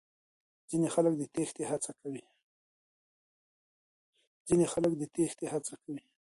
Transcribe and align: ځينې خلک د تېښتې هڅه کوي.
ځينې 0.69 0.87
خلک 4.65 4.83
د 4.91 5.07
تېښتې 5.15 5.35
هڅه 5.51 5.75
کوي. 5.89 6.01